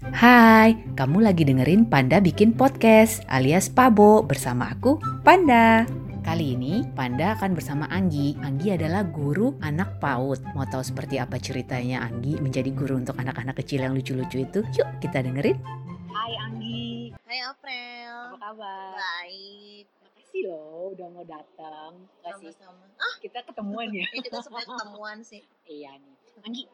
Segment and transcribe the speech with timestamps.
[0.00, 5.84] Hai, kamu lagi dengerin Panda Bikin Podcast alias Pabo bersama aku, Panda.
[6.24, 8.32] Kali ini Panda akan bersama Anggi.
[8.40, 10.40] Anggi adalah guru anak PAUD.
[10.56, 14.64] Mau tahu seperti apa ceritanya Anggi menjadi guru untuk anak-anak kecil yang lucu-lucu itu?
[14.72, 15.60] Yuk kita dengerin.
[16.08, 18.12] Hai Anggi, Hai April.
[18.32, 18.96] apa kabar?
[18.96, 19.84] Baik.
[20.00, 21.92] Makasih loh udah mau datang.
[22.24, 22.56] Makasih.
[22.56, 22.88] Sama-sama.
[22.96, 24.08] Ah, Kita ketemuan ya.
[24.08, 25.44] ini kita sebenarnya ketemuan sih.
[25.68, 26.16] iya nih.
[26.40, 26.64] Anggi.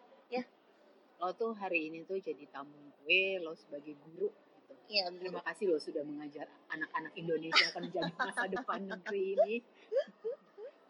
[1.16, 4.28] Lo tuh hari ini tuh jadi tamu gue, lo sebagai guru.
[4.28, 4.72] Gitu.
[4.92, 9.54] Iya, Terima kasih loh sudah mengajar anak-anak Indonesia akan menjadi masa depan negeri ini.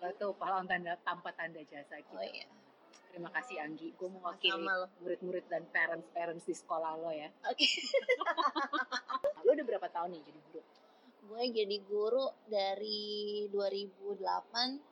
[0.02, 2.18] Lo tuh pahlawan tanda tanpa tanda jasa kita.
[2.18, 2.46] Oh iya.
[3.08, 3.96] Terima kasih Anggi.
[3.96, 4.86] Gue mewakili Sama lo.
[5.00, 7.32] murid-murid dan parents-parents di sekolah lo ya.
[7.48, 7.64] Oke.
[9.46, 10.60] Lo udah berapa tahun nih jadi guru?
[11.26, 14.20] Gue jadi guru dari 2008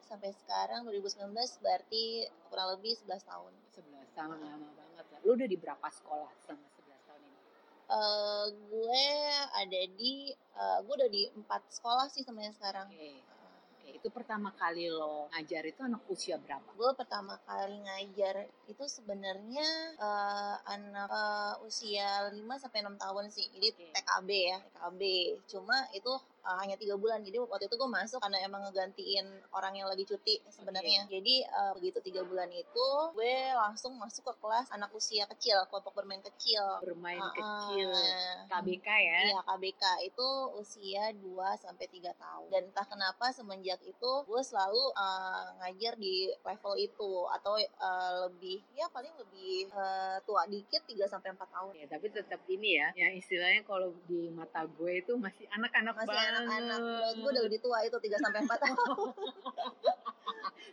[0.08, 3.52] sampai sekarang 2019 berarti kurang lebih 11 tahun.
[3.76, 4.83] 11 tahun lama banget
[5.24, 7.40] Lo udah di berapa sekolah selama 11 tahun ini?
[7.84, 9.06] Eh, gue
[9.56, 12.88] ada di eh, gue udah di empat sekolah sih sebenarnya sekarang.
[12.92, 13.34] Oke.
[13.84, 16.64] Oke, itu pertama kali lo ngajar itu anak usia berapa?
[16.72, 23.48] gue pertama kali ngajar itu sebenarnya eh, anak eh, usia 5 sampai 6 tahun sih.
[23.52, 23.84] Jadi Oke.
[23.92, 25.02] TKB ya, TKB.
[25.48, 26.12] Cuma itu
[26.44, 27.24] eh, hanya tiga bulan.
[27.24, 31.08] Jadi waktu itu gue masuk karena emang ngegantiin orang yang lagi cuti sebenarnya.
[31.08, 35.96] Jadi eh, begitu tiga bulan itu gue langsung masuk ke kelas anak usia kecil, kelompok
[35.96, 36.62] bermain kecil.
[36.84, 37.90] Bermain Ah, kecil.
[38.50, 39.18] KBK ya?
[39.32, 40.28] Iya KBK itu
[40.60, 42.46] usia 2 sampai 3 tahun.
[42.52, 48.60] Dan entah kenapa semenjak itu gue selalu uh, ngajar di level itu atau uh, lebih
[48.76, 51.72] ya paling lebih uh, tua dikit 3 sampai 4 tahun.
[51.78, 56.12] Ya, tapi tetap ini ya, yang istilahnya kalau di mata gue itu masih anak-anak banget.
[56.42, 56.78] Anak-anak.
[57.20, 58.78] Gue udah lebih tua itu 3 sampai 4 tahun.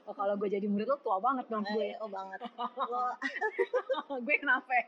[0.09, 1.94] Oh, kalau gue jadi murid lo tua banget dong gue.
[1.94, 2.42] Eh, oh banget.
[2.92, 4.72] Lo gue kenapa?
[4.73, 4.86] ya?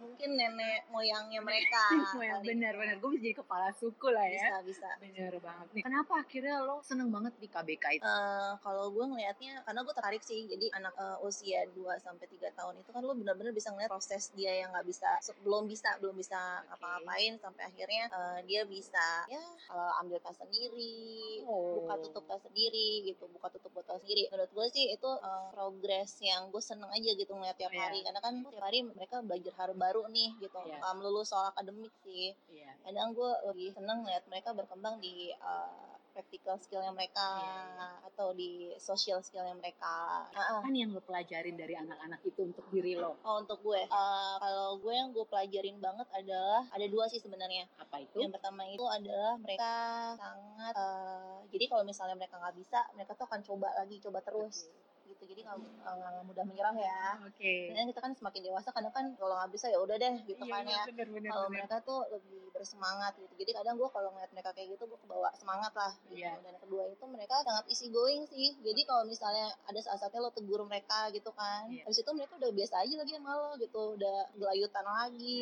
[0.00, 1.84] mungkin nenek moyangnya mereka.
[2.20, 2.54] yang kali.
[2.54, 4.46] benar-benar gue bisa jadi kepala suku lah ya.
[4.46, 4.88] Bisa bisa.
[5.00, 5.82] Bener banget nih.
[5.84, 8.04] Kenapa akhirnya lo seneng banget di KBK itu?
[8.04, 12.52] Eh, kalau gue ngelihatnya karena gue tertarik sih jadi anak eh, usia 2 sampai 3
[12.52, 15.08] tahun itu kan lo benar-benar bisa ngeliat proses dia yang nggak bisa
[15.42, 16.78] belum bisa belum bisa Oke.
[16.78, 19.38] apa-apain sampai akhirnya eh, dia bisa ya
[19.70, 20.98] eh, ambil tas sendiri
[21.46, 21.82] Oh.
[21.82, 26.10] buka tutup tas sendiri gitu buka tutup botol sendiri menurut gue sih itu eh, progres
[26.18, 27.86] yang gue seneng aja gitu ngeliat tiap iya.
[27.86, 30.82] hari karena kan tiap hari mereka belajar hal baru nih gitu Iya.
[30.82, 32.74] Nggak melulu soal akademik sih Iya.
[32.82, 38.74] kadang gue lebih seneng lihat mereka berkembang di uh, practical skillnya mereka Iya, atau di
[38.76, 40.26] social skillnya mereka.
[40.34, 40.60] Ah, ah.
[40.60, 43.16] Kan yang lo pelajarin dari anak-anak itu untuk diri lo.
[43.22, 47.70] Oh untuk gue, uh, kalau gue yang gue pelajarin banget adalah ada dua sih sebenarnya.
[47.78, 48.18] Apa itu?
[48.20, 49.72] Yang pertama itu adalah mereka
[50.18, 54.68] sangat, uh, jadi kalau misalnya mereka nggak bisa, mereka tuh akan coba lagi, coba terus.
[55.10, 55.22] Gitu.
[55.26, 57.02] Jadi nggak uh, nggak mudah menyerah ya.
[57.26, 57.74] Oke.
[57.74, 60.52] dan kita kan semakin dewasa kadang kan kalau nggak bisa ya udah deh gitu Iya,
[60.52, 61.30] kan iya, ya.
[61.30, 63.32] kalau mereka tuh lebih bersemangat gitu.
[63.40, 66.20] Jadi kadang gue kalau ngeliat mereka kayak gitu gue kebawa semangat lah gitu.
[66.20, 66.36] Iya.
[66.44, 68.54] dan kedua itu mereka sangat easy going sih.
[68.60, 71.88] Jadi kalau misalnya ada saat-saatnya lo tegur mereka gitu kan Iya.
[71.88, 73.82] habis itu mereka udah biasa aja lagi sama lo gitu.
[73.96, 75.40] Udah gelayutan lagi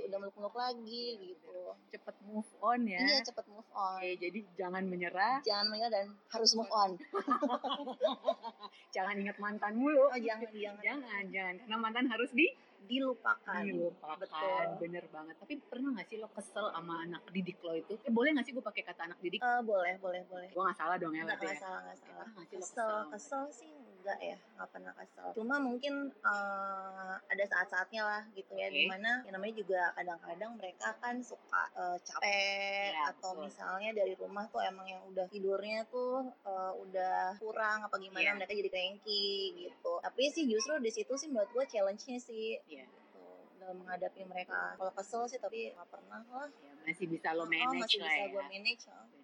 [0.00, 0.06] Iya.
[0.08, 1.58] udah meluk-meluk lagi gitu.
[1.90, 2.98] Cepet move on ya.
[3.02, 3.98] iya cepet move on.
[3.98, 6.90] Oke, jadi jangan menyerah, jangan menyerah dan harus move on.
[8.94, 10.06] Jangan ingat mantan mulu.
[10.06, 11.54] oh jangan jangan Jangan, jangan.
[11.64, 12.46] Karena mantan harus di
[12.80, 14.16] dilupakan dilupakan.
[14.18, 15.36] betul Bener banget.
[15.36, 17.94] Tapi pernah gak sih lo kesel sama anak didik lo itu?
[18.02, 19.38] Eh, boleh gak sih gue pakai kata anak didik?
[19.38, 21.60] Eh, boleh boleh boleh Gue gak salah dong ya berarti nggak ya?
[21.60, 22.08] salah, nggak salah.
[22.10, 23.10] Pernah nggak sih lo Kesel, kesel?
[23.12, 25.28] kesel sih enggak ya, nggak pernah kesel.
[25.36, 28.74] Cuma mungkin eh, ada saat-saatnya lah gitu ya, Oke.
[28.74, 33.44] di mana yang namanya juga kadang-kadang mereka kan suka eh, capek Iya, atau betul.
[33.44, 38.36] misalnya dari rumah tuh emang yang udah tidurnya tuh eh, udah kurang apa gimana Iya.
[38.36, 39.28] mereka jadi cranky
[39.68, 39.92] gitu.
[40.00, 42.88] Tapi sih justru di situ sih menurut gue challenge-nya sih Iya.
[42.88, 43.24] gitu,
[43.60, 44.80] dalam menghadapi mereka.
[44.80, 46.48] Kalau kesel sih tapi nggak pernah lah.
[46.64, 48.32] Ya, masih bisa lo oh, manage masih lah bisa ya.
[48.32, 48.84] gue manage.
[48.88, 49.19] oh.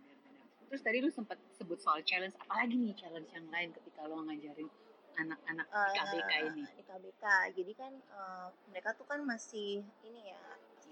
[0.67, 4.67] Terus tadi lu sempat sebut soal challenge, apalagi nih challenge yang lain ketika lo ngajarin
[5.17, 6.63] anak-anak di Eh, KBK ini?
[6.69, 10.43] di KBK jadi kan eh, mereka tuh kan masih ini ya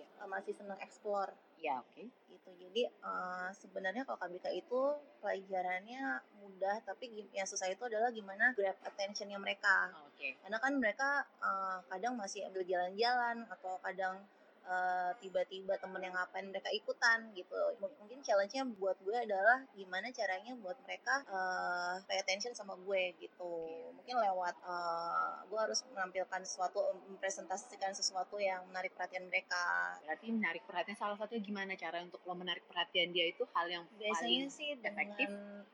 [0.01, 2.09] eh, masih senang explore Ya oke.
[2.31, 4.81] gitu jadi eh, sebenarnya kalau KBK itu
[5.21, 6.03] pelajarannya
[6.39, 10.41] mudah tapi yang susah itu adalah gimana grab attentionnya mereka Oh, Oke.
[10.41, 11.09] karena kan mereka
[11.43, 14.25] eh, kadang masih ambil jalan-jalan atau kadang
[14.65, 20.11] eh, tiba-tiba temen yang ngapain mereka ikutan gitu M- mungkin challenge-nya buat gue adalah gimana
[20.11, 23.53] caranya buat mereka eh, pay attention sama gue gitu
[23.95, 30.63] mungkin lewat eh, gue harus menampilkan sesuatu mempresentasikan sesuatu yang menarik perhatian mereka Berarti menarik
[30.69, 34.53] perhatian salah satunya gimana cara untuk lo menarik perhatian dia itu hal yang biasanya paling
[34.53, 35.29] sih dengan efektif?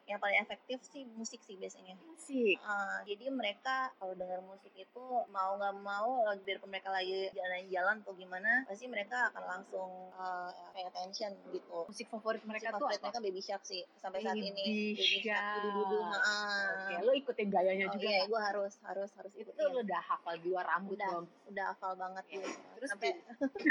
[0.07, 1.95] yang paling efektif sih musik sih biasanya
[2.31, 2.57] asik.
[2.63, 5.05] Uh, jadi mereka kalau dengar musik itu
[5.35, 10.49] mau nggak mau lagi biarpun mereka lagi jalan-jalan atau gimana pasti mereka akan langsung uh,
[10.71, 13.05] pay attention gitu Musik favorit mereka Musik tuh favorit apa?
[13.05, 15.61] mereka Baby Shark sih sampai saat ini Baby Shark.
[15.61, 16.65] Heeh.
[16.71, 18.07] Oke, lo ikutin gayanya Oh juga.
[18.07, 19.67] iya, gue harus harus harus itu ikutin.
[19.67, 21.25] lo udah hafal di luar rambut udah dong.
[21.47, 22.37] udah hafal banget Oke.
[22.39, 22.51] gue.
[22.79, 23.11] Terus sampai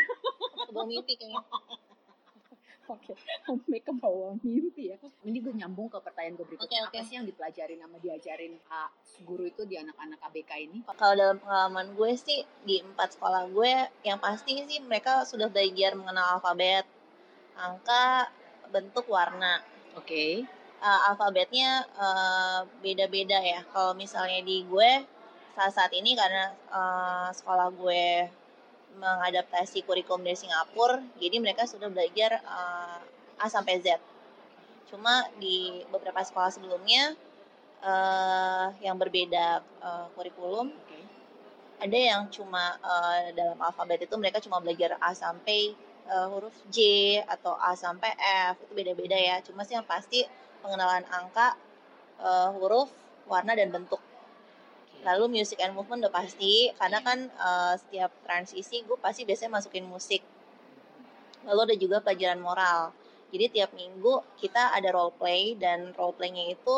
[0.74, 1.42] bawah mimpi kayaknya.
[2.90, 3.14] Oke,
[3.46, 4.98] sampai ke bawah mimpi ya.
[5.22, 6.90] Ini gue nyambung ke pertanyaan gue berikutnya.
[6.90, 6.98] Oke, oke.
[6.98, 8.90] Apa sih yang dipelajarin sama diajarin Pak
[9.30, 10.78] guru itu di anak-anak ABK ini?
[10.98, 15.94] Kalau dalam pengalaman gue sih di empat sekolah gue yang pasti sih mereka sudah belajar
[15.94, 16.90] mengenal alfabet,
[17.54, 18.34] angka,
[18.74, 19.62] bentuk, warna.
[19.94, 20.46] Oke.
[20.80, 23.62] uh, alfabetnya uh, beda-beda ya.
[23.70, 25.06] Kalau misalnya di gue
[25.54, 28.32] saat saat ini karena uh, sekolah gue
[28.98, 33.00] mengadaptasi kurikulum dari Singapura, jadi mereka sudah belajar uh,
[33.40, 34.02] A sampai Z.
[34.90, 37.14] Cuma di beberapa sekolah sebelumnya
[37.86, 41.00] uh, yang berbeda uh, kurikulum, Oke.
[41.80, 45.78] ada yang cuma uh, dalam alfabet itu mereka cuma belajar A sampai
[46.10, 46.78] uh, huruf J
[47.24, 48.12] atau A sampai
[48.52, 49.40] F itu beda-beda ya.
[49.46, 50.26] Cuma sih yang pasti
[50.60, 51.56] pengenalan angka,
[52.20, 52.92] uh, huruf,
[53.30, 54.02] warna dan bentuk.
[55.00, 59.88] Lalu music and movement udah pasti karena kan uh, setiap transisi gue pasti biasanya masukin
[59.88, 60.20] musik.
[61.48, 62.92] Lalu ada juga pelajaran moral.
[63.30, 66.78] Jadi tiap minggu kita ada role play dan role playnya itu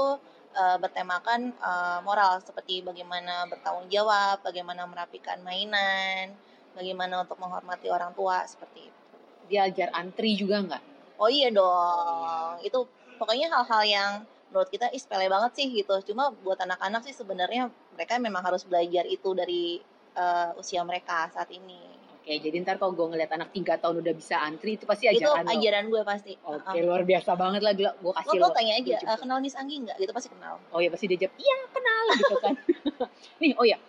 [0.54, 6.36] uh, bertemakan uh, moral seperti bagaimana bertanggung jawab, bagaimana merapikan mainan,
[6.76, 9.02] bagaimana untuk menghormati orang tua seperti itu.
[9.48, 10.84] Diajar antri juga nggak?
[11.22, 12.80] Oh iya dong, itu
[13.22, 14.12] pokoknya hal-hal yang
[14.52, 15.96] menurut kita ih sepele banget sih gitu.
[16.12, 19.80] Cuma buat anak-anak sih sebenarnya mereka memang harus belajar itu dari
[20.16, 22.02] uh, usia mereka saat ini.
[22.22, 25.26] Oke, jadi ntar kalau gue ngeliat anak tiga tahun udah bisa antri itu pasti itu
[25.26, 25.52] ajaran lo.
[25.58, 26.34] ajaran gue pasti.
[26.46, 26.86] Oke, Uh-uh.
[26.86, 27.92] luar biasa banget lah gila.
[27.98, 28.54] Gue kasih lo lo.
[28.54, 29.98] tanya aja, "Eh, kenal Miss Anggi nggak?
[29.98, 30.62] Gitu pasti kenal.
[30.70, 32.54] Oh ya pasti dia jawab, iya kenal gitu kan.
[33.42, 33.82] Nih, oh ya,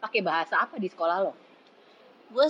[0.00, 1.32] pakai bahasa apa di sekolah lo?
[2.32, 2.48] Gue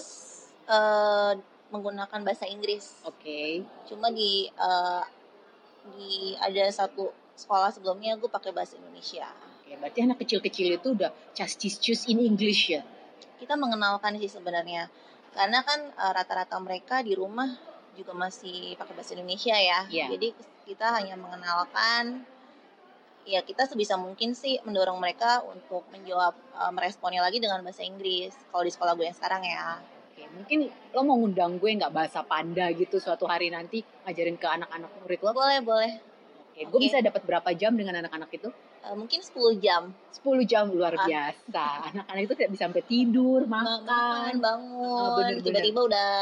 [0.70, 1.32] eh,
[1.74, 3.02] menggunakan bahasa Inggris.
[3.02, 3.66] Oke.
[3.90, 5.02] Cuma di eh,
[5.98, 9.26] di ada satu sekolah sebelumnya gue pakai bahasa Indonesia.
[9.64, 12.84] Oke, berarti anak kecil-kecil itu udah just choose in English ya?
[13.40, 14.92] Kita mengenalkan sih sebenarnya,
[15.32, 17.48] karena kan eh, rata-rata mereka di rumah
[17.96, 19.88] juga masih pakai bahasa Indonesia ya.
[19.88, 20.12] Iya.
[20.12, 20.28] Jadi
[20.68, 22.28] kita hanya mengenalkan
[23.24, 28.36] ya kita sebisa mungkin sih mendorong mereka untuk menjawab eh, meresponnya lagi dengan bahasa Inggris
[28.52, 29.80] kalau di sekolah gue yang sekarang ya.
[30.12, 34.44] Oke, mungkin lo mau ngundang gue nggak bahasa panda gitu suatu hari nanti ngajarin ke
[34.44, 35.32] anak-anak murid lo?
[35.32, 35.92] Boleh, boleh.
[36.52, 38.52] Oke, gue bisa dapat berapa jam dengan anak-anak itu?
[38.84, 39.82] Eh, mungkin 10 jam.
[40.12, 41.02] 10 jam luar Ah.
[41.02, 41.64] biasa.
[41.90, 45.40] Anak-anak itu tidak bisa sampai tidur, makan, makan, bangun, bener-bener.
[45.42, 46.12] tiba-tiba udah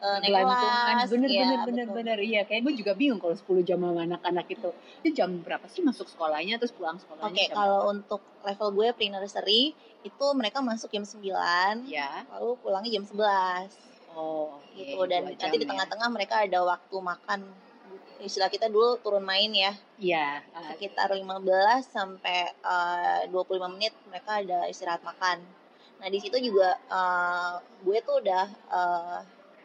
[0.00, 1.08] eh, naik kelas.
[1.12, 1.96] Bener, Iya, bener, bener, betul.
[2.00, 2.18] bener.
[2.18, 4.72] Iya, kayak gue juga bingung kalau 10 jam sama anak-anak itu.
[4.98, 7.28] Itu jam berapa sih masuk sekolahnya terus pulang sekolahnya?
[7.28, 11.92] Oke, jam kalau untuk level gue pre-nursery itu mereka masuk jam 9, berapa?
[11.92, 12.24] Ya.
[12.32, 13.76] lalu pulangnya jam 11
[14.10, 14.72] Oh, oke.
[14.74, 15.70] gitu dan nanti di ya.
[15.70, 17.40] tengah-tengah mereka ada waktu makan.
[18.20, 20.44] Istilah kita dulu turun main ya, Iya.
[20.52, 25.40] ah, sekitar 15 sampai eh, 25 menit mereka ada istirahat makan.
[26.00, 29.18] Nah, di situ juga eh, gue tuh udah eh,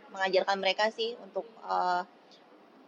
[0.10, 2.02] mengajarkan mereka sih untuk eh,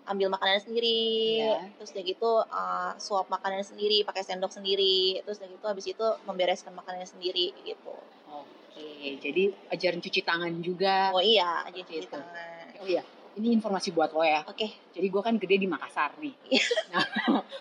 [0.08, 1.04] ambil makanan sendiri,
[1.44, 1.68] Iya.
[1.76, 6.08] terus udah gitu eh, suap makanan sendiri, pakai sendok sendiri, terus udah gitu habis itu
[6.24, 7.92] membereskan makanannya sendiri gitu.
[8.28, 11.12] Oke, jadi ajaran cuci tangan juga.
[11.12, 12.72] Oh iya, aja cuci tangan.
[12.80, 13.04] Oh iya,
[13.38, 14.42] ini informasi buat lo ya.
[14.50, 16.34] Oke, Jadi gue kan gede di Makassar nih.
[16.58, 16.66] Iya.
[16.90, 17.06] Nah,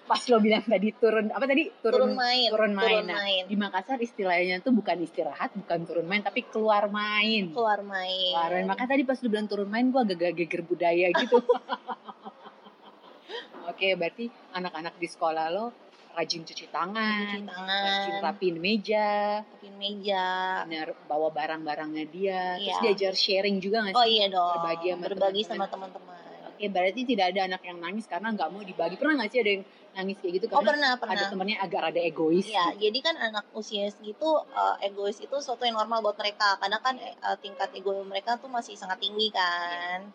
[0.09, 3.05] pas lo bilang tadi turun apa tadi turun, turun, main, turun main.
[3.05, 3.45] Nah, main.
[3.45, 7.53] di Makassar istilahnya tuh bukan istirahat, bukan turun main, tapi keluar main.
[7.53, 8.33] keluar main.
[8.33, 8.65] Keluar main.
[8.65, 11.45] Makanya tadi pas lo bilang turun main, gue agak geger budaya gitu.
[13.71, 15.86] Oke, berarti anak-anak di sekolah lo
[16.17, 17.83] rajin cuci tangan, Cuci tangan.
[17.85, 20.25] rajin rapiin meja, Rapiin meja.
[20.65, 22.81] benar bawa barang-barangnya dia, terus Iya.
[22.89, 24.01] diajar sharing juga nggak sih?
[24.01, 24.53] Oh iya dong.
[24.57, 26.25] Berbagi sama Berbagi sama teman-teman.
[26.57, 28.97] Oke, berarti tidak ada anak yang nangis karena nggak mau dibagi.
[28.97, 31.29] Pernah nggak sih ada yang nangis kayak gitu Oh karena pernah ada pernah.
[31.29, 32.49] temennya agak rada egois?
[32.49, 32.81] Iya, gitu?
[32.89, 36.57] jadi kan anak usia segitu eh, egois itu suatu yang normal buat mereka.
[36.57, 37.13] Karena kan eh,
[37.45, 40.09] tingkat ego mereka tuh masih sangat tinggi kan.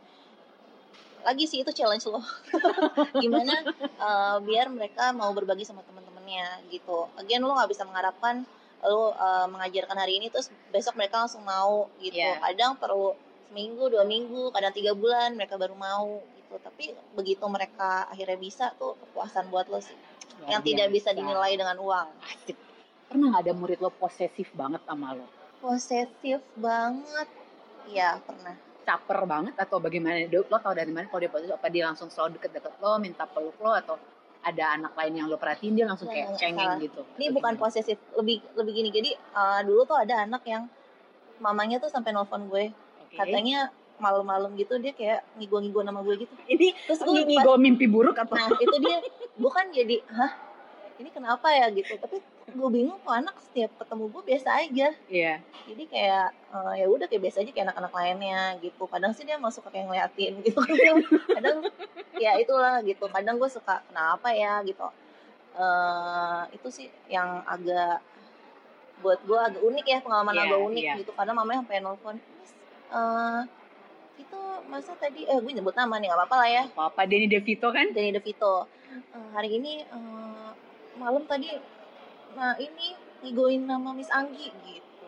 [1.22, 2.22] Lagi sih itu challenge lo.
[3.24, 7.08] Gimana eh, biar mereka mau berbagi sama teman-temannya gitu.
[7.18, 8.46] Again lo nggak bisa mengharapkan
[8.82, 12.18] lo eh, mengajarkan hari ini terus besok mereka langsung mau gitu.
[12.18, 12.42] Iya.
[12.42, 13.14] Kadang perlu
[13.52, 18.72] seminggu dua minggu kadang tiga bulan mereka baru mau gitu tapi begitu mereka akhirnya bisa
[18.80, 19.92] tuh kepuasan buat lo sih
[20.40, 22.56] Luar yang tidak bisa dinilai dengan uang Asik.
[23.12, 25.28] Pernah nggak ada murid lo posesif banget sama lo?
[25.60, 27.28] posesif banget
[27.92, 30.26] ya pernah Caper banget atau bagaimana?
[30.30, 31.54] Lo tau dari mana kalau dia posesif?
[31.54, 33.96] Apa dia langsung selalu deket-deket lo, minta peluk lo atau
[34.42, 37.02] ada anak lain yang lo perhatiin dia langsung kayak nggak, cengeng gitu?
[37.22, 37.62] ini Atau bukan gimana?
[37.62, 40.66] posesif lebih lebih gini jadi eh, dulu tuh ada anak yang
[41.38, 43.18] mamanya tuh sampai nelfon gue Oke.
[43.18, 43.70] katanya
[44.02, 48.34] malam-malam gitu dia kayak ngigo-ngigo nama gue gitu ini terus gue gue mimpi buruk atau
[48.34, 50.32] nah itu dia gue kan jadi hah
[50.98, 52.18] ini kenapa ya gitu tapi
[52.52, 54.88] gue bingung kok anak setiap ketemu gue biasa aja.
[55.08, 55.34] Iya.
[55.62, 58.84] jadi kayak eh, ya udah kayak biasa aja kayak anak-anak lainnya gitu.
[58.90, 60.58] Kadang sih dia masuk kayak ngeliatin gitu.
[61.38, 61.64] Kadang
[62.18, 63.06] ya itulah gitu.
[63.08, 64.60] Kadang gue suka kenapa ya?
[64.66, 64.84] gitu.
[65.56, 68.02] Eh itu sih yang agak
[69.02, 70.94] buat gue agak unik ya pengalaman Iya, agak unik iya.
[71.00, 71.12] gitu.
[71.14, 72.52] Karena mamanya sampai nelfon "Miss,
[72.90, 73.42] eh
[74.18, 74.40] itu
[74.70, 76.64] masa tadi eh gue nyebut nama nih nggak apa-apa lah ya.
[76.72, 77.90] Papa Denny DeVito kan?
[77.90, 78.66] Danny DeVito.
[78.92, 80.50] "Eh, hari ini eh,
[80.98, 81.50] malam tadi
[82.34, 85.06] nah ini ngigoin nama Miss Anggi gitu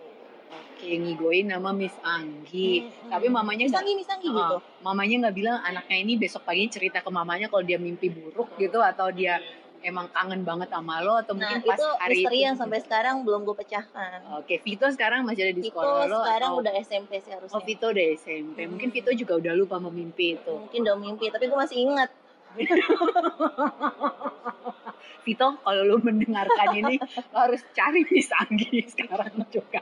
[0.53, 2.83] Oke, ngigoin nama Miss Anggi.
[2.83, 3.09] Mm-mm.
[3.09, 6.67] Tapi mamanya Miss Anggi Miss Anggi Ah, gitu mamanya nggak bilang anaknya ini besok pagi
[6.67, 9.37] cerita ke mamanya kalau dia mimpi buruk gitu atau dia
[9.81, 12.43] emang kangen banget sama lo atau nah mungkin pas itu hari misteri itu.
[12.45, 16.19] yang sampai sekarang belum gue pecahkan Oke, Vito sekarang masih ada di itu sekolah lo
[16.21, 18.57] sekarang atau udah SMP sih harusnya Oh, Vito udah SMP.
[18.63, 18.95] Mungkin Hmm.
[18.95, 20.53] Vito juga udah lupa sama mimpi itu.
[20.53, 22.09] mungkin udah mimpi tapi gue masih ingat
[25.21, 29.79] Vito, kalau lu mendengarkan ini, lo harus cari Miss Anggi sekarang juga.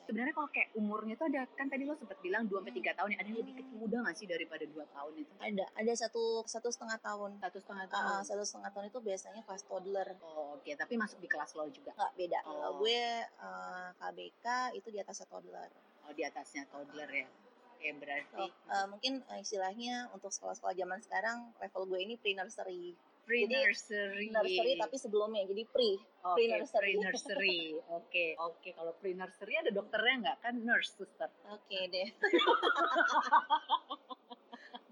[0.00, 3.08] Sebenarnya kalau kayak umurnya tuh ada kan tadi lo sempat bilang 2 sampai 3 tahun
[3.12, 3.18] ya.
[3.18, 5.32] Ada yang lebih kecil muda gak sih daripada 2 tahun itu?
[5.38, 8.24] ada ada satu satu setengah tahun Satu setengah Ah, tahun.
[8.24, 11.92] satu setengah tahun itu biasanya kelas toddler Oh, oke, tapi masuk di kelas lo juga.
[11.92, 12.72] nggak beda kalau Oh.
[12.80, 15.68] gue eh, KBK itu di atasnya toddler
[16.02, 17.26] Oh, di atasnya toddler ya.
[17.70, 22.32] Oke, berarti So, eh, mungkin eh, istilahnya untuk sekolah-sekolah zaman sekarang level gue ini pre
[22.32, 22.96] nursery
[23.28, 24.26] jadi, pre-nursery.
[24.32, 25.90] nursery tapi sebelumnya jadi pre
[26.24, 26.96] Oke, pre-nursery.
[26.96, 27.60] pre-nursery.
[27.98, 28.68] Oke, oke.
[28.72, 30.36] Kalau pre-nursery ada dokternya nggak?
[30.40, 31.28] Kan nurse, suster.
[31.46, 32.08] oke deh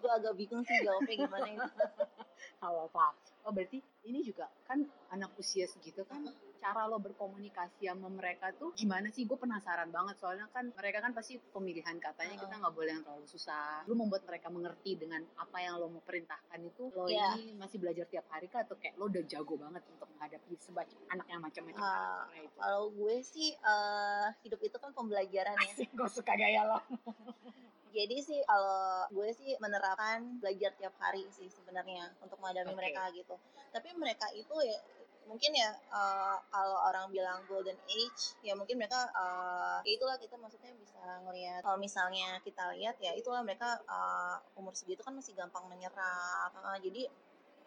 [0.06, 1.58] gue agak bingung sih jawabnya gimana ini
[2.62, 3.10] Kalau apa?
[3.42, 6.22] Oh, berarti ini juga kan anak usia segitu kan
[6.58, 9.22] cara lo berkomunikasi sama mereka tuh gimana sih?
[9.22, 13.26] Gue penasaran banget soalnya kan mereka kan pasti pemilihan katanya kita nggak boleh yang terlalu
[13.26, 13.84] susah.
[13.84, 17.36] Lu membuat mereka mengerti dengan apa yang lo mau perintahkan itu lo Iya.
[17.36, 20.96] ini masih belajar tiap hari kah atau kayak lo udah jago banget untuk menghadapi sebagai
[21.08, 22.58] anak yang macam-macam Ah, karakternya itu?
[22.58, 26.78] kalau gue sih eh, hidup itu kan pembelajaran ya Asik, gue suka gaya lo.
[27.88, 32.76] jadi sih kalau gue sih menerapkan belajar tiap hari sih sebenarnya untuk menghadapi Oke.
[32.76, 33.34] mereka gitu
[33.66, 34.76] tapi mereka itu ya
[35.26, 40.38] mungkin ya eh, kalau orang bilang golden age ya mungkin mereka eh, ya itulah kita
[40.38, 45.34] maksudnya bisa ngelihat kalau misalnya kita lihat ya itulah mereka eh, umur segitu kan masih
[45.34, 47.02] gampang menyerap Eh, jadi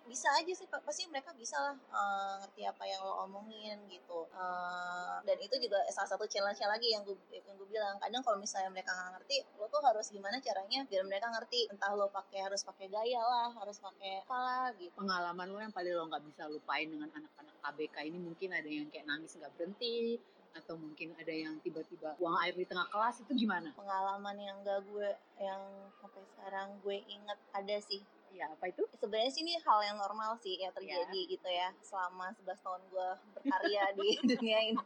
[0.09, 4.25] bisa aja sih pasti mereka bisa lah eh, ngerti apa yang lo omongin gitu.
[4.33, 8.01] Eh, dan itu juga salah satu challenge lagi yang gue yang gue bilang.
[8.01, 11.69] Kadang kalau misalnya mereka nggak ngerti lo tuh harus gimana caranya biar mereka ngerti.
[11.69, 14.97] Entah lo pakai harus pakai gaya lah harus pakai apa lah gitu.
[14.97, 18.89] Pengalaman lo yang paling lo nggak bisa lupain dengan anak-anak KBK ini mungkin ada yang
[18.89, 20.17] kayak nangis nggak berhenti
[20.49, 23.69] atau mungkin ada yang tiba-tiba buang air di tengah kelas itu gimana?
[23.77, 25.61] pengalaman yang gak gue yang
[26.01, 28.01] sampai sekarang gue inget ada sih
[28.39, 28.87] Ya apa itu?
[28.95, 33.09] sebenarnya sih ini hal yang normal sih ya terjadi gitu ya selama 11 tahun gue
[33.35, 34.83] berkarya di dunia ini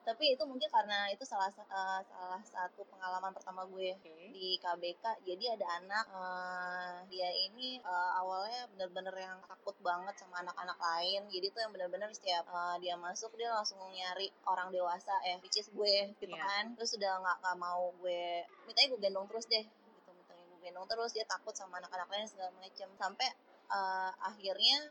[0.00, 4.30] tapi itu mungkin karena itu salah sa- eh, salah satu pengalaman pertama gue Oke.
[4.30, 10.38] di KBK jadi ada anak eh, dia ini eh, awalnya bener-bener yang takut banget sama
[10.40, 15.18] anak-anak lain jadi tuh yang bener-bener setiap eh, dia masuk dia langsung nyari orang dewasa
[15.20, 16.38] ya which is gue gitu Iya.
[16.38, 19.66] kan terus udah nggak nggak mau gue mintanya gue gendong terus deh
[20.66, 23.28] gendong terus dia takut sama anak-anak lain segala macam sampai
[23.70, 24.90] eh, akhirnya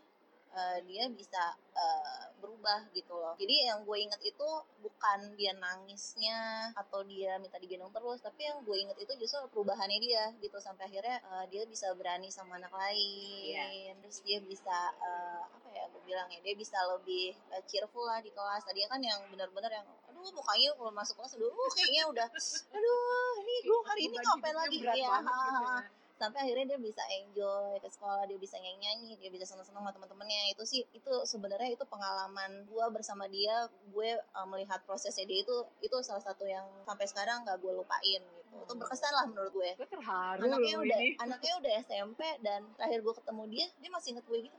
[0.56, 3.34] eh, dia bisa eh, berubah gitu loh.
[3.36, 8.62] Jadi yang gue inget itu bukan dia nangisnya atau dia minta digendong terus, tapi yang
[8.64, 12.72] gue inget itu justru perubahannya dia gitu sampai akhirnya eh, dia bisa berani sama anak
[12.72, 18.06] lain, terus dia bisa eh, apa ya gue bilang ya dia bisa lebih eh, cheerful
[18.08, 18.64] lah di kelas.
[18.64, 19.88] Tadi kan yang benar-benar yang
[20.26, 22.26] aduh mukanya kalau masuk kelas aduh uh, kayaknya udah
[22.74, 25.78] aduh ini gue hari ini ngapain lagi ya banget gitu ya.
[26.18, 29.86] sampai akhirnya dia bisa enjoy ke sekolah dia bisa nyanyi nyanyi dia bisa seneng seneng
[29.86, 35.30] sama teman-temannya itu sih itu sebenarnya itu pengalaman gue bersama dia gue uh, melihat prosesnya
[35.30, 35.56] dia itu
[35.86, 39.70] itu salah satu yang sampai sekarang gak gue lupain gitu itu berkesan lah menurut gue
[39.78, 41.20] Gue terharu anaknya udah ini.
[41.22, 44.58] anaknya udah SMP dan terakhir gue ketemu dia dia masih inget gue gitu.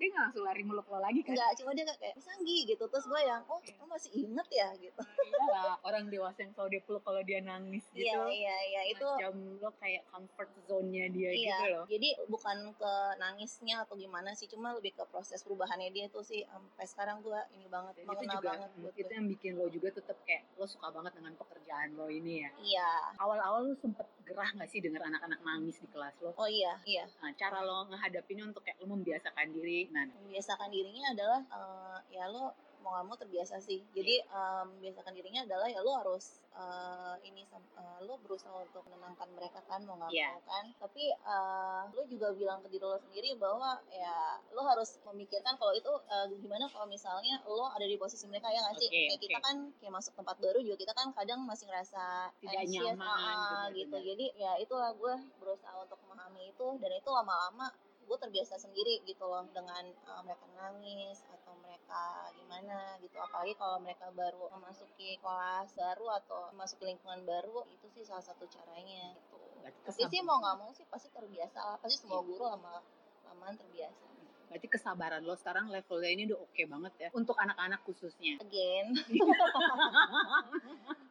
[0.00, 1.36] Dia nggak langsung lari meluk lo lagi kan?
[1.36, 2.84] Enggak cuma dia kayak Sanggi gitu.
[2.88, 4.68] Terus gue yang oh lo masih inget ya?
[4.80, 5.00] gitu.
[5.04, 8.00] Iya orang dewasa yang selalu dia peluk kalau dia nangis gitu.
[8.00, 8.56] iya iya.
[8.70, 11.84] Iya itu macam lo kayak comfort zone-nya dia iya gitu loh.
[11.90, 16.46] jadi bukan ke nangisnya atau gimana sih cuma lebih ke proses perubahannya dia tuh sih
[16.48, 19.66] sampai sekarang gue ini banget Dan itu juga banget buat itu gue yang bikin lo
[19.68, 22.50] juga tetap kayak lo suka banget dengan pekerjaan lo ini ya?
[22.62, 22.90] Iya.
[23.20, 26.30] Awal-awal lo sempet gerah nggak sih denger anak-anak nangis di kelas lo?
[26.38, 27.04] Oh iya iya.
[27.18, 32.30] Nah, cara lo ngehadapinnya untuk kayak lo membiasakan diri nah membiasakan dirinya adalah eh, ya
[32.30, 33.84] lo mau gak mau terbiasa sih.
[33.92, 39.28] Jadi em, membiasakan dirinya adalah ya lo harus eh, ini eh, lo berusaha untuk menenangkan
[39.36, 40.32] mereka kan mau gak Iya.
[40.32, 40.64] mau kan.
[40.80, 45.76] Tapi eh, lo juga bilang ke diri lo sendiri bahwa ya lo harus memikirkan kalau
[45.76, 48.88] itu eh, gimana kalau misalnya lo ada di posisi mereka ya nggak sih?
[48.88, 49.44] Oke, kayak kita oke.
[49.44, 53.68] kan kayak masuk tempat baru juga kita kan kadang masih ngerasa Tidak anxious, nyaman, ah,
[53.76, 53.96] gitu.
[54.00, 57.68] Jadi ya itulah gue berusaha untuk memahami itu dan itu lama-lama
[58.10, 63.14] gue terbiasa sendiri gitu loh dengan uh, mereka nangis atau mereka gimana gitu.
[63.14, 68.50] Apalagi kalau mereka baru memasuki kelas baru atau memasuki lingkungan baru itu sih salah satu
[68.50, 69.38] caranya gitu.
[69.62, 71.76] Tapi sih mau nggak mau sih pasti terbiasa lah.
[71.78, 72.26] Pasti semua Iya.
[72.26, 72.82] guru lama
[73.30, 74.02] lamaan terbiasa.
[74.50, 78.42] Berarti kesabaran lo sekarang levelnya ini udah oke banget ya untuk anak-anak khususnya?
[78.42, 78.90] Again.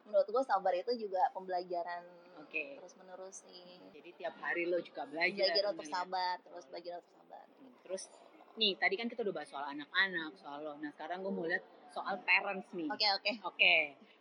[0.04, 2.04] Menurut gue sabar itu juga pembelajaran
[2.50, 6.92] oke terus menerus sih jadi tiap hari lo juga belajar belajar untuk sabar terus belajar
[6.98, 7.44] untuk sabar
[7.80, 8.02] terus
[8.52, 11.62] nih tadi kan kita udah bahas soal anak-anak soal lo nah sekarang gue mau lihat
[11.90, 13.74] soal parents nih oke oke Oke,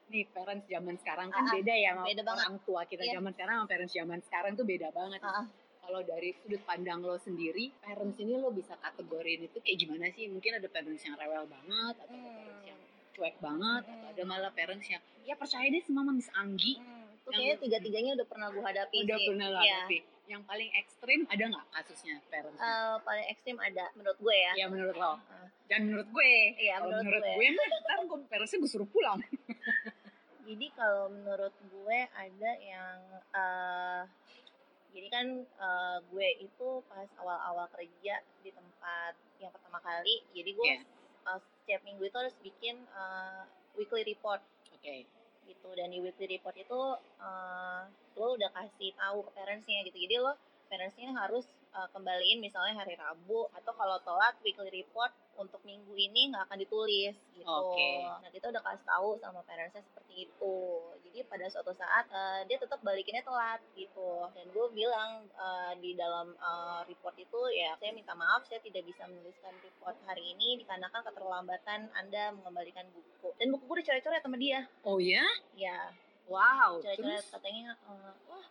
[0.09, 2.43] nih parents zaman sekarang kan ah, beda ya sama beda banget.
[2.43, 3.13] orang tua kita Iya.
[3.15, 5.21] zaman sekarang sama parents zaman sekarang tuh beda banget.
[5.21, 5.45] Ah.
[5.79, 10.25] Kalau dari sudut pandang lo sendiri, parents ini lo bisa kategoriin itu kayak gimana sih?
[10.27, 12.35] Mungkin ada parents yang rewel banget, atau ada Hmm.
[12.35, 12.79] parents yang
[13.11, 13.93] cuek banget, Hmm.
[13.95, 16.77] atau ada malah parents yang ya percaya deh sama Miss Anggi.
[16.77, 16.98] Hmm,
[17.29, 19.27] Yang- kayaknya tiga-tiganya udah pernah gue hadapi Udah sih.
[19.27, 19.57] pernah Iya.
[19.59, 19.97] hadapi.
[20.25, 22.59] Yang paling ekstrim ada nggak kasusnya parents?
[22.59, 24.51] Eh, paling ekstrim ada menurut gue ya.
[24.55, 25.13] ya menurut lo.
[25.65, 26.33] Dan menurut gue.
[26.55, 27.35] Iya, Kalau menurut menurut gue.
[27.35, 29.19] gue, mah ntar gue parentsnya gue suruh pulang.
[30.43, 32.97] Jadi kalau menurut gue ada yang
[33.31, 34.01] eh
[34.89, 40.65] jadi kan eh, gue itu pas awal-awal kerja di tempat yang pertama kali, jadi gue
[40.67, 40.81] Iya.
[41.27, 43.41] eh, setiap minggu itu harus bikin eh,
[43.75, 45.05] weekly report Oke.
[45.49, 45.69] Gitu.
[45.73, 46.81] Dan di weekly report itu
[47.17, 47.81] eh,
[48.15, 49.97] lo udah kasih tahu ke parentsnya gitu.
[49.97, 50.37] Jadi lo
[50.69, 56.29] parentsnya harus eh, kembaliin misalnya hari Rabu atau kalau telat weekly report untuk minggu ini
[56.29, 57.47] nggak akan ditulis gitu.
[57.47, 58.05] Oke.
[58.05, 60.55] nah kita udah kasih tahu sama parentsnya seperti itu
[61.09, 65.97] jadi pada suatu saat eh, dia tetap balikinnya telat gitu dan gue bilang eh, di
[65.97, 70.61] dalam eh, report itu ya saya minta maaf saya tidak bisa menuliskan report hari ini
[70.61, 75.25] dikarenakan keterlambatan anda mengembalikan buku dan buku gue dicoret-coret sama dia Oh ya?
[75.57, 75.89] ya
[76.29, 76.77] Wow.
[76.77, 77.33] coret-coret Terus?
[77.33, 78.45] katanya eh, wah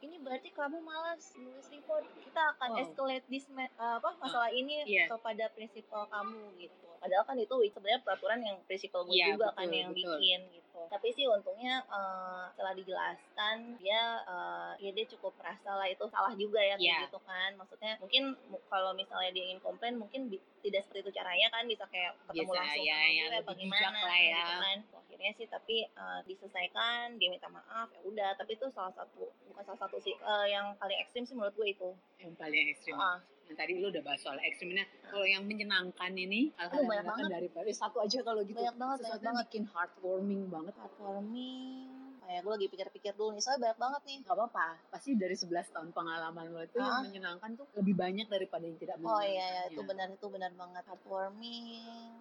[0.00, 2.80] ini berarti kamu malas nulis report kita akan Wow.
[2.82, 5.04] escalate this ma- eh, apa masalah ini iya.
[5.06, 9.64] kepada prinsipal kamu gitu padahal kan itu sebenarnya peraturan yang prinsipal gue Iya, juga kan
[9.64, 10.16] betul, yang betul.
[10.16, 15.86] bikin gitu tapi sih untungnya eh, setelah dijelaskan dia eh, ya dia cukup merasa lah
[15.86, 16.98] itu salah juga ya kayak Iya.
[17.06, 20.28] gitu kan maksudnya mungkin mu- kalau misalnya dia ingin komplain mungkin
[20.60, 24.18] tidak seperti itu caranya kan bisa kayak ketemu Biasa, langsung ya, sama ya, bijak lah
[24.18, 24.36] ya.
[24.38, 28.92] gitu kan akhirnya sih tapi eh, diselesaikan dia minta maaf ya udah tapi itu salah
[28.94, 29.28] satu
[29.60, 32.96] bukan salah satu sih eh, yang paling ekstrim sih menurut gue itu yang paling ekstrim.
[32.96, 34.86] ah Yang tadi lu udah bahas soal ekstrimnya.
[35.10, 38.56] Kalau yang menyenangkan ini, yang banyak menyenangkan dari Paris satu aja kalau gitu.
[38.56, 40.74] banyak banget Sesuatu banyak yang banget bikin heartwarming banget.
[40.80, 41.99] heartwarming
[42.30, 45.50] kayak gue lagi pikir-pikir dulu nih soalnya banyak banget nih Gak apa-apa, pasti dari 11
[45.68, 49.26] tahun pengalaman lo itu yang menyenangkan tuh lebih banyak daripada yang tidak Oh menyenangkan.
[49.28, 51.66] iya, iya itu benar itu benar banget heartwarming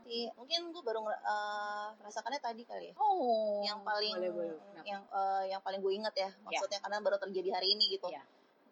[0.01, 4.53] sih mungkin gue baru eh, merasakannya tadi kali ya Oh, yang paling boleh, boleh.
[4.57, 4.83] Kenapa?
[4.83, 8.25] yang eh, yang paling gue inget ya maksudnya karena baru terjadi hari ini gitu Iya.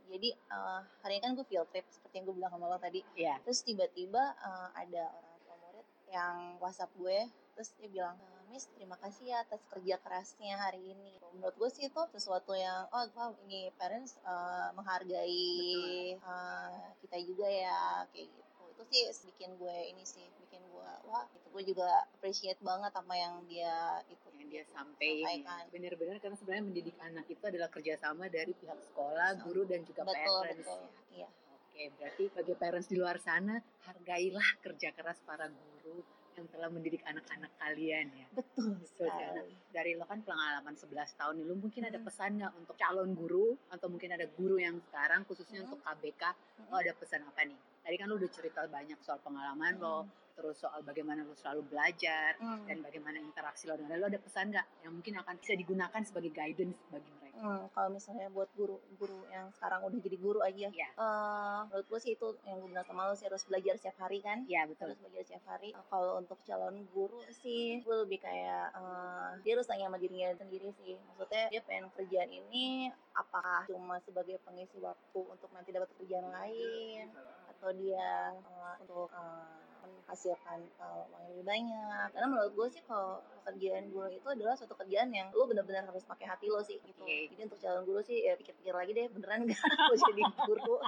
[0.07, 3.05] jadi eh, hari ini kan gue field trip seperti yang gue bilang sama lo tadi
[3.13, 3.37] Iya.
[3.41, 7.17] terus tiba-tiba eh, ada orang tua murid yang WhatsApp gue
[7.53, 11.19] terus dia bilang "Eh, Miss terima kasih ya atas kerja kerasnya hari ini.
[11.35, 16.71] Menurut gue sih itu sesuatu yang oh wow ini parents eh, menghargai eh,
[17.03, 18.63] kita juga ya kayak gitu.
[18.71, 23.19] Itu sih bikin gue ini sih bikin gue wah itu gue juga appreciate banget sama
[23.19, 25.67] yang dia itu yang dia sampaikan.
[25.67, 30.15] Benar-benar karena sebenarnya mendidik anak itu adalah kerjasama dari pihak sekolah, guru dan juga betul
[30.23, 30.63] parents.
[30.63, 30.81] betul.
[31.11, 31.27] Iya.
[31.51, 35.99] Oke, berarti bagi parents di luar sana, hargailah kerja keras para guru
[36.37, 38.27] yang telah mendidik anak-anak kalian ya.
[38.31, 39.09] betul Betul, sekali.
[39.09, 39.41] Tiana.
[39.73, 40.85] Dari lo kan pengalaman 11
[41.17, 42.05] tahun nih, lo mungkin ada Hmm.
[42.05, 45.65] pesan nggak untuk calon guru atau mungkin ada guru yang sekarang khususnya Hmm.
[45.67, 46.23] untuk KBK,
[46.63, 47.57] lo ada pesan apa nih?
[47.79, 50.11] tadi kan lu udah cerita banyak soal pengalaman lo, Hmm.
[50.35, 52.67] terus soal bagaimana lo selalu belajar Hmm.
[52.67, 56.29] dan bagaimana interaksi lo dengan lo ada pesan nggak yang mungkin akan bisa digunakan sebagai
[56.29, 57.26] guidance bagi mereka?
[57.37, 60.89] Hmm, kalau misalnya buat guru-guru yang sekarang udah jadi guru aja, Iya.
[60.89, 64.25] eh, menurut gue sih itu yang gue bilang sama lo sih harus belajar setiap hari
[64.25, 64.41] kan.
[64.49, 64.89] Iya betul.
[64.89, 65.69] Harus belajar setiap hari.
[65.69, 70.33] Eh, kalau untuk calon guru sih, gue lebih kayak eh, dia harus tanya sama dirinya
[70.33, 70.97] sendiri sih.
[71.13, 77.05] Maksudnya dia pengen kerjaan ini apakah cuma sebagai pengisi waktu untuk nanti dapat kerjaan lain
[77.53, 79.66] atau dia eh, untuk eh,
[80.07, 82.07] menghasilkan eh, uang yang lebih banyak.
[82.15, 86.07] Karena menurut gue sih kalau pekerjaan guru itu adalah suatu kerjaan yang lo benar-benar harus
[86.07, 87.03] pakai hati lo sih gitu.
[87.03, 87.27] Oke.
[87.35, 90.79] Jadi untuk calon guru sih ya pikir-pikir lagi deh beneran gak mau jadi guru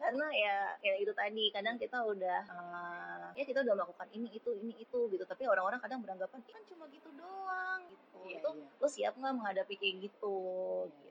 [0.00, 4.48] karena ya ya itu tadi kadang kita udah eh, ya kita udah melakukan ini itu
[4.56, 8.48] ini itu gitu tapi orang-orang kadang beranggapan "Ih, kan cuma gitu doang gitu Iya, itu
[8.56, 8.66] iya.
[8.80, 10.34] lo siap nggak menghadapi kayak gitu
[10.88, 11.09] bener.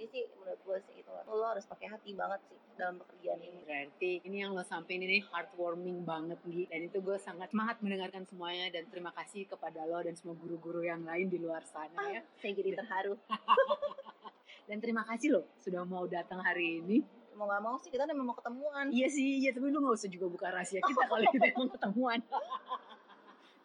[0.00, 3.60] Jadi sih menurut gue sih itu lo harus pakai hati banget sih dalam pekerjaan ini
[3.68, 6.64] Berarti ini yang lo sampein ini heartwarming banget Gi.
[6.72, 10.80] Dan itu gue sangat semangat mendengarkan semuanya dan terima kasih kepada lo dan semua guru-guru
[10.88, 12.24] yang lain di luar sana ya.
[12.40, 13.20] saya jadi terharu
[14.72, 17.04] Dan terima kasih lo sudah mau datang hari ini.
[17.36, 20.08] mau nggak mau sih kita memang mau ketemuan Iya sih, iya tapi lu gak usah
[20.08, 22.20] juga buka rahasia kita kalau kita emang ketemuan.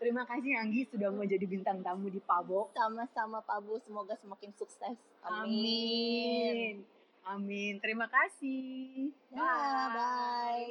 [0.05, 2.69] terima kasih Anggi sudah mau jadi bintang tamu di Pabo.
[2.77, 4.93] sama-sama Pak Bu semoga semakin sukses
[5.25, 6.85] Amin.
[7.25, 7.81] Amin.
[7.81, 9.09] Terima kasih.
[9.33, 9.41] Ya,
[9.89, 10.69] bye